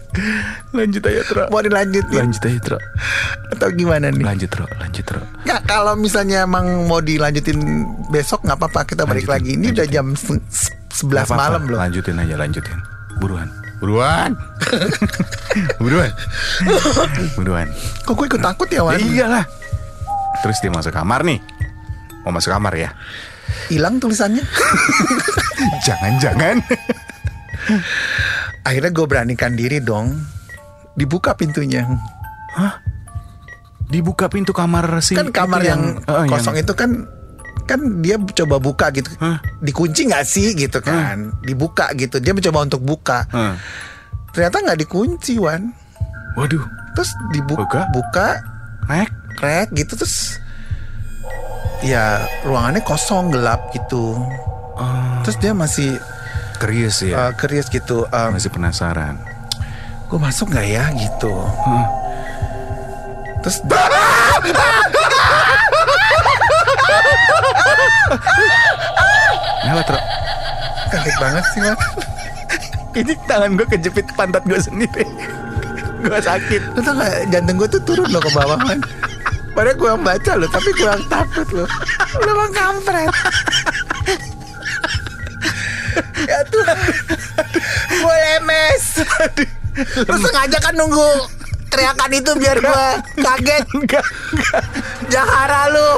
Lanjut 0.71 1.03
aja, 1.03 1.21
Tro. 1.21 1.43
Mau 1.51 1.59
dilanjutin 1.59 2.15
Lanjut 2.17 2.39
aja, 2.41 2.59
Tro. 2.63 2.77
atau 3.51 3.67
gimana 3.75 4.07
nih? 4.07 4.23
Lanjut, 4.23 4.47
Tro. 4.47 4.63
Lanjut, 4.77 5.03
Tro. 5.03 5.19
Nggak, 5.43 5.61
kalau 5.67 5.99
misalnya 5.99 6.47
emang 6.47 6.63
mau 6.87 7.03
dilanjutin 7.03 7.59
besok 8.07 8.47
nggak 8.47 8.55
apa-apa 8.55 8.87
kita 8.87 9.03
balik 9.03 9.27
Lanjutin, 9.27 9.35
lagi. 9.51 9.51
Ini 9.59 9.67
udah 9.75 9.87
jam 9.89 10.05
se- 10.15 10.39
se- 10.47 10.71
11 10.95 11.03
Nggak 11.03 11.25
apa-apa, 11.27 11.35
malam 11.37 11.61
loh. 11.67 11.75
Lanjutin 11.77 12.15
aja, 12.15 12.35
lanjutin. 12.37 12.77
Buruan. 13.19 13.51
Buruan. 13.77 14.33
Buruan. 15.81 16.11
Buruan. 17.37 17.67
Kok 18.05 18.13
gue 18.17 18.25
ikut 18.25 18.41
takut 18.41 18.67
ya 18.69 18.81
Wan? 18.81 18.97
Ya 18.97 19.05
iyalah. 19.05 19.45
Terus 20.41 20.57
dia 20.61 20.71
masuk 20.73 20.93
kamar 20.93 21.21
nih. 21.21 21.39
Mau 22.25 22.33
masuk 22.33 22.51
kamar 22.53 22.73
ya? 22.73 22.89
Hilang 23.69 24.01
tulisannya. 24.01 24.43
Jangan-jangan. 25.87 26.59
Akhirnya 28.67 28.91
gue 28.91 29.05
beranikan 29.07 29.53
diri 29.55 29.79
dong. 29.79 30.17
Dibuka 30.97 31.37
pintunya. 31.37 31.85
Dibuka 33.87 34.27
pintu 34.27 34.51
kamar 34.51 34.99
si 34.99 35.15
Kan 35.15 35.31
kamar 35.31 35.61
itu 35.63 35.69
yang, 35.71 35.81
Oh, 36.09 36.25
kosong 36.27 36.57
itu 36.59 36.73
kan 36.73 37.07
kan 37.67 37.99
dia 37.99 38.15
coba 38.17 38.57
buka 38.57 38.87
gitu. 38.89 39.11
Hah? 39.17 39.37
Dikunci 39.59 40.07
nggak 40.07 40.23
sih 40.23 40.55
gitu 40.55 40.79
kan? 40.79 41.35
Dibuka 41.41 41.91
gitu. 41.93 42.17
Dia 42.17 42.31
mencoba 42.31 42.63
untuk 42.63 42.81
buka. 42.81 43.27
Hah. 43.27 43.59
Ternyata 44.31 44.63
nggak 44.63 44.79
dikunci 44.81 45.35
Wan. 45.37 45.75
Waduh. 46.33 46.61
terus 46.93 47.11
dibuka 47.29 47.61
Buka? 47.61 47.81
buka 47.91 48.27
Nek. 48.87 49.09
krek 49.35 49.69
gitu 49.71 49.93
terus 49.93 50.41
ya 51.79 52.17
ruangannya 52.41 52.81
kosong 52.81 53.29
gelap 53.29 53.69
gitu 53.69 54.17
Oh, 54.73 55.13
terus 55.21 55.37
dia 55.37 55.53
masih 55.53 55.97
Curious 56.57 57.01
ya. 57.01 57.29
uh, 57.29 57.31
curious 57.33 57.65
gitu 57.67 58.05
um, 58.07 58.29
Masih 58.31 58.49
penasaran. 58.49 59.17
gue 60.05 60.17
masuk 60.17 60.49
nggak 60.49 60.67
ya 60.67 60.85
gitu 60.95 61.33
terus 63.41 63.61
Nyala 69.67 69.81
terus. 69.83 70.03
kaget 70.87 71.15
banget 71.19 71.43
sih 71.51 71.59
mas. 71.59 71.79
Ini 72.97 73.13
tangan 73.29 73.59
gue 73.59 73.67
kejepit 73.67 74.07
pantat 74.15 74.43
gue 74.47 74.57
sendiri. 74.57 75.05
gue 76.01 76.19
sakit. 76.21 76.61
Lu 76.73 76.79
tau 76.81 76.93
gak 76.95 77.27
jantung 77.29 77.57
gue 77.59 77.69
tuh 77.69 77.81
turun 77.83 78.07
loh 78.09 78.21
ke 78.21 78.31
bawah 78.31 78.57
man 78.63 78.79
Padahal 79.57 79.73
gue 79.73 79.89
yang 79.89 80.05
baca 80.05 80.31
loh 80.37 80.49
Tapi 80.53 80.69
gue 80.77 80.85
yang 80.85 81.05
takut 81.09 81.47
loh. 81.49 81.67
Lu 82.21 82.29
emang 82.29 82.51
kampret? 82.53 83.09
Ya 86.29 86.39
Tuhan. 86.49 86.77
Gue 87.89 88.15
lemes 88.15 88.85
Lu 90.05 90.15
sengaja 90.21 90.57
kan 90.61 90.73
nunggu 90.77 91.36
Teriakan 91.77 92.09
itu 92.09 92.31
biar 92.41 92.57
gue 92.57 92.85
kaget 93.21 93.63
Enggak, 93.77 94.05
enggak. 94.33 94.63
Jahara 95.13 95.69
lu 95.69 95.89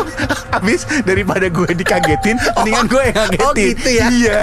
Habis 0.52 0.84
daripada 1.08 1.48
gue 1.48 1.72
dikagetin, 1.72 2.36
mendingan 2.60 2.86
gue 2.92 3.04
yang 3.08 3.16
ngagetin. 3.16 3.48
oh 3.48 3.52
gitu 3.56 3.90
ya? 3.90 4.06
Iya. 4.12 4.42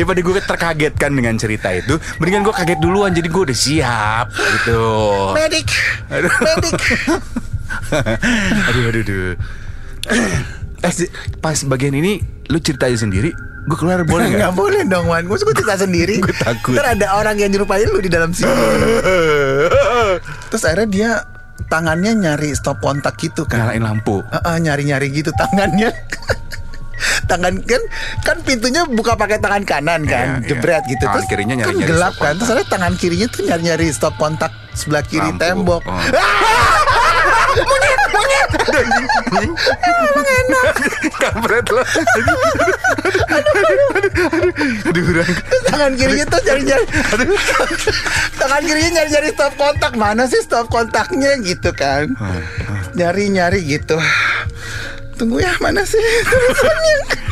Daripada 0.00 0.20
gue 0.24 0.40
terkagetkan 0.40 1.10
dengan 1.12 1.34
cerita 1.36 1.68
itu, 1.76 2.00
mendingan 2.16 2.48
gue 2.48 2.54
kaget 2.56 2.78
duluan. 2.80 3.12
Jadi 3.12 3.28
gue 3.28 3.42
udah 3.52 3.58
siap 3.58 4.26
gitu. 4.32 4.82
Medik 5.36 5.68
Aduh. 6.08 6.32
Medik 6.40 6.80
aduh, 8.72 8.84
aduh, 8.88 9.02
aduh. 9.04 9.32
Eh, 10.78 11.10
pas 11.42 11.58
bagian 11.66 11.90
ini 11.90 12.22
lu 12.46 12.62
cerita 12.62 12.86
aja 12.86 13.02
sendiri, 13.02 13.34
gue 13.68 13.76
keluar 13.76 14.00
boleh 14.02 14.26
Gak 14.28 14.38
nggak? 14.40 14.52
boleh 14.54 14.80
dong 14.82 15.06
Wan 15.06 15.22
Gue 15.22 15.36
suka 15.36 15.52
cerita 15.52 15.76
sendiri 15.78 16.18
Gue 16.20 16.34
takut. 16.34 16.72
Ntar 16.72 16.96
ada 16.96 17.06
orang 17.14 17.36
yang 17.36 17.50
nyerupain 17.50 17.84
lu 17.84 17.98
di 17.98 18.08
dalam 18.08 18.32
sini 18.32 18.48
Terus 20.48 20.62
akhirnya 20.64 20.88
dia 20.88 21.10
Tangannya 21.68 22.12
nyari 22.16 22.52
stop 22.52 22.78
kontak 22.78 23.18
gitu 23.18 23.44
kan 23.44 23.60
Nyalain 23.60 23.84
lampu. 23.84 24.24
Heeh, 24.24 24.56
nyari-nyari 24.58 25.12
gitu 25.12 25.28
tangannya. 25.36 25.92
tangan 27.28 27.60
kan 27.60 27.82
kan 28.24 28.36
pintunya 28.40 28.82
buka 28.82 29.14
pakai 29.14 29.36
tangan 29.36 29.62
kanan 29.62 30.00
kan, 30.02 30.02
Iya, 30.02 30.34
iya. 30.40 30.48
jebret 30.48 30.82
gitu. 30.88 30.98
Tangan 30.98 31.14
Terus 31.14 31.26
kirinya 31.28 31.54
kan 31.54 31.60
nyari-nyari 31.68 31.86
gelap 31.86 32.10
stop 32.10 32.24
kan. 32.24 32.32
Terus 32.34 32.50
ada 32.50 32.64
tangan 32.64 32.92
kirinya 32.96 33.26
tuh 33.28 33.40
nyari-nyari 33.44 33.86
stop 33.92 34.14
kontak 34.16 34.50
sebelah 34.72 35.04
kiri 35.04 35.28
Lampu. 35.28 35.38
tembok. 35.38 35.82
Oh. 35.84 36.00
Monyet, 38.18 38.50
monyet. 39.30 40.76
Kampret 41.22 41.66
lo. 41.70 41.82
Aduh, 44.88 45.04
Rang. 45.14 45.32
tangan 45.70 45.92
kirinya 45.94 46.24
tuh 46.26 46.40
nyari-nyari. 46.42 46.84
tangan 48.38 48.62
kirinya 48.66 48.90
nyari-nyari 48.98 49.28
stop 49.34 49.54
kontak. 49.54 49.92
Mana 49.94 50.26
sih 50.26 50.40
stop 50.42 50.66
kontaknya 50.72 51.38
gitu 51.42 51.70
kan? 51.74 52.10
Nyari-nyari 52.98 53.62
gitu. 53.62 53.98
Tunggu 55.18 55.42
ya, 55.42 55.54
mana 55.58 55.82
sih 55.82 55.98
tulisannya? 56.26 56.96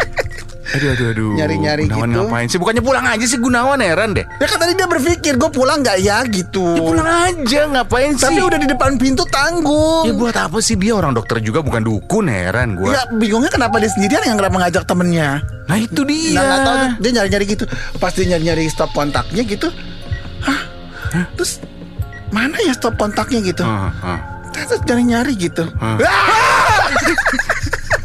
Aduh, 0.67 0.89
aduh, 0.93 1.07
aduh. 1.15 1.31
Nyari-nyari 1.39 1.87
Gunawan 1.87 2.11
gitu. 2.11 2.19
ngapain 2.19 2.47
sih? 2.51 2.59
Bukannya 2.59 2.83
pulang 2.83 3.07
aja 3.07 3.23
sih 3.23 3.39
Gunawan 3.39 3.79
heran 3.79 4.19
deh. 4.19 4.27
Ya 4.27 4.47
kan 4.51 4.59
tadi 4.59 4.73
dia 4.75 4.91
berpikir 4.91 5.39
gue 5.39 5.51
pulang 5.51 5.79
nggak 5.79 5.99
ya 6.03 6.27
gitu. 6.27 6.67
Ya 6.75 6.83
pulang 6.83 7.09
aja, 7.09 7.61
ngapain 7.71 8.11
sih? 8.19 8.27
Tapi 8.27 8.41
udah 8.43 8.59
di 8.59 8.67
depan 8.67 8.99
pintu 8.99 9.23
tanggung. 9.31 10.03
Ya 10.03 10.13
buat 10.13 10.35
apa 10.35 10.59
sih 10.59 10.75
dia 10.75 10.99
orang 10.99 11.15
dokter 11.15 11.39
juga 11.39 11.63
bukan 11.63 11.87
dukun 11.87 12.27
heran 12.27 12.75
gua. 12.75 12.93
Ya 12.93 13.03
bingungnya 13.15 13.49
kenapa 13.49 13.79
dia 13.79 13.91
sendirian 13.95 14.27
yang 14.27 14.37
kenapa 14.37 14.67
ngajak 14.67 14.85
temennya 14.85 15.41
Nah 15.67 15.79
itu 15.79 16.03
dia. 16.03 16.35
Nah 16.35 16.43
nggak 16.43 16.61
tahu 16.63 16.77
dia 17.03 17.11
nyari-nyari 17.19 17.45
gitu 17.47 17.65
Pas 17.99 18.15
dia 18.15 18.27
nyari-nyari 18.31 18.71
stop 18.71 18.91
kontaknya 18.95 19.43
gitu 19.43 19.67
Hah? 20.43 20.61
Terus 21.35 21.59
mana 22.31 22.55
ya 22.63 22.75
stop 22.75 22.95
kontaknya 22.95 23.43
gitu 23.43 23.63
Ah, 23.63 23.91
ah. 24.03 24.19
Terus 24.51 24.83
nyari-nyari 24.87 25.35
gitu 25.35 25.67
Hmm. 25.79 25.99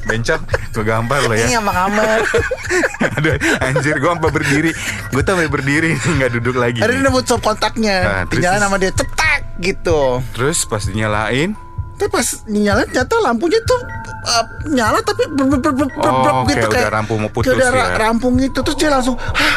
Bencong, 0.09 0.41
gue 0.71 0.81
gampar 0.81 1.19
lo 1.21 1.31
Ini 1.31 1.45
ya. 1.45 1.59
sama 1.59 1.71
kamar 1.73 2.19
Aduh, 3.17 3.35
anjir 3.59 3.95
gue 3.95 4.09
sampai 4.09 4.31
berdiri. 4.31 4.71
Gue 5.09 5.19
tuh 5.19 5.31
sampai 5.33 5.47
berdiri 5.47 5.89
nggak 6.17 6.31
duduk 6.33 6.55
lagi. 6.55 6.79
Ada 6.79 6.95
nemu 6.97 7.19
stop 7.19 7.41
kontaknya 7.41 7.95
Ah, 7.99 8.21
terus- 8.23 8.39
Dinyalain 8.39 8.61
sama 8.61 8.77
dia 8.77 8.91
cetak 8.91 9.39
gitu 9.59 10.23
Terus 10.31 10.63
pas 10.63 10.81
dinyalain, 10.81 11.53
Tapi 11.93 12.09
pas 12.09 12.23
nyalain 12.45 12.87
ternyata 12.87 13.15
lampunya 13.19 13.59
tuh 13.61 13.77
uh, 14.23 14.43
Nyala 14.67 14.99
tapi 15.01 15.27
ber, 15.29 15.45
ber, 15.45 15.59
ber, 15.59 15.73
ber, 15.75 15.87
ber, 15.87 15.99
Oh, 16.01 16.41
gitu 16.45 16.65
kayak 16.65 16.87
udah 16.87 16.93
rampung 16.93 17.17
mau 17.19 17.29
putus 17.29 17.51
kayak 17.51 17.59
udah 17.59 17.71
ya. 17.85 17.97
rampung 17.99 18.33
gitu 18.35 18.59
Terus 18.61 18.77
dia 18.77 18.89
langsung 18.89 19.15
Hah? 19.19 19.55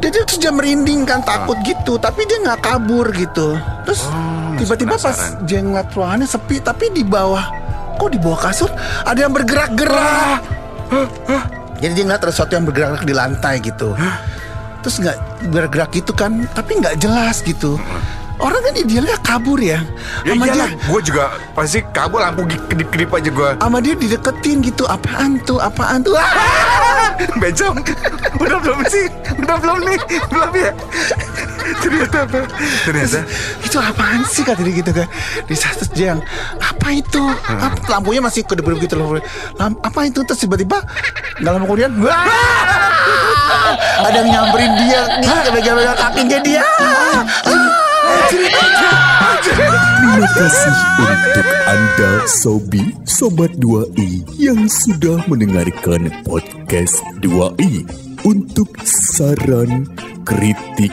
Dia, 0.00 0.08
terus 0.10 0.40
dia 0.40 0.48
merinding 0.48 1.04
kan 1.04 1.20
takut 1.20 1.60
gitu 1.60 1.94
Tapi 1.94 2.24
dia 2.24 2.40
nggak 2.40 2.58
kabur 2.58 3.06
gitu 3.12 3.54
Terus 3.84 4.08
Oh, 4.08 4.56
tiba-tiba 4.56 4.96
pas 4.96 5.04
penasaran. 5.06 5.44
dia 5.44 5.60
ngeliat 5.60 5.88
ruangannya 5.90 6.26
sepi 6.26 6.56
Tapi 6.58 6.90
di 6.90 7.02
bawah 7.02 7.44
Kok 8.00 8.08
di 8.08 8.16
bawah 8.16 8.40
kasur 8.40 8.72
ada 9.04 9.18
yang 9.20 9.36
bergerak-gerak? 9.36 10.40
Jadi 11.80 11.92
dia 11.92 12.04
ngeliat 12.08 12.24
ada 12.24 12.32
sesuatu 12.32 12.56
yang 12.56 12.64
bergerak 12.64 13.04
di 13.04 13.12
lantai 13.12 13.60
gitu. 13.60 13.92
Terus 14.80 14.96
nggak 14.96 15.16
bergerak 15.52 15.92
gitu 15.92 16.16
kan 16.16 16.48
Tapi 16.56 16.80
nggak 16.80 16.96
jelas 16.96 17.44
gitu. 17.44 17.76
Orang 18.40 18.64
kan 18.64 18.72
idealnya 18.72 19.20
kabur 19.20 19.60
ya. 19.60 19.84
Ya 20.24 20.32
Sama 20.32 20.48
iyalah, 20.48 20.72
dia 20.72 20.88
gue 20.88 21.00
juga 21.04 21.24
pasti 21.52 21.84
kabur 21.92 22.24
lampu 22.24 22.48
kedip-kedip 22.48 23.12
aja 23.12 23.28
gue. 23.28 23.50
sama 23.60 23.84
dia 23.84 23.92
dideketin 23.92 24.64
gitu 24.64 24.88
apaan 24.88 25.36
tuh? 25.44 25.60
Apaan 25.60 26.00
tuh? 26.00 26.16
Bencong, 27.40 27.84
udah 28.40 28.58
belum 28.64 28.80
sih? 28.88 29.12
Udah 29.44 29.60
belum 29.60 29.78
nih? 29.84 29.98
Belum 30.32 30.50
ya? 30.56 30.72
Ternyata 31.78 32.16
apa? 32.26 32.38
Ternyata? 32.84 33.20
Itu 33.62 33.76
apaan 33.78 34.26
sih 34.26 34.42
kata 34.42 34.60
dia 34.66 34.74
gitu 34.82 34.90
kan 34.90 35.06
di 35.46 35.54
dia 35.94 36.06
yang 36.16 36.20
apa 36.58 36.88
itu? 36.90 37.22
Apa- 37.46 37.86
lampunya 37.90 38.20
masih 38.22 38.42
kedip-kedip 38.46 38.90
gitu 38.90 38.94
loh. 38.98 39.18
Lam, 39.58 39.78
apa 39.80 40.00
itu? 40.06 40.26
Terus 40.26 40.42
tiba-tiba 40.42 40.82
nggak 41.40 41.52
lama 41.54 41.64
kemudian 41.66 41.90
wah, 42.02 42.26
ada 44.06 44.16
yang 44.22 44.28
nyamperin 44.28 44.72
dia. 44.86 45.00
Nih 45.20 45.50
megang-megang 45.54 45.98
kakinya 45.98 46.38
dia. 46.42 46.64
Terima 50.00 50.26
kasih 50.36 50.76
untuk 51.00 51.48
Anda 51.70 52.10
Sobi 52.26 52.84
Sobat 53.06 53.52
2i 53.58 54.26
yang 54.36 54.66
sudah 54.68 55.22
mendengarkan 55.30 56.10
podcast 56.26 57.00
2i. 57.22 57.86
Untuk 58.20 58.68
saran, 58.84 59.88
kritik, 60.28 60.92